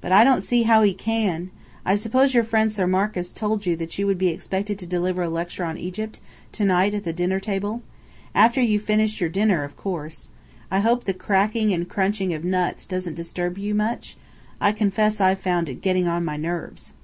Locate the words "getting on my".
15.82-16.38